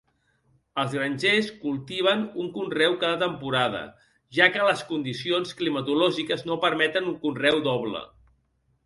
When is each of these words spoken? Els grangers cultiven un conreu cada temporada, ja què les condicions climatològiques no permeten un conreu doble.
Els 0.83 0.93
grangers 0.99 1.49
cultiven 1.65 2.23
un 2.43 2.47
conreu 2.55 2.95
cada 3.03 3.19
temporada, 3.23 3.81
ja 4.39 4.47
què 4.55 4.65
les 4.69 4.81
condicions 4.93 5.53
climatològiques 5.61 6.43
no 6.53 6.57
permeten 6.65 7.11
un 7.13 7.21
conreu 7.27 7.63
doble. 7.69 8.03